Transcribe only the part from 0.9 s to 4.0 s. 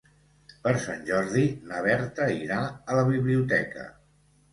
Jordi na Berta irà a la biblioteca.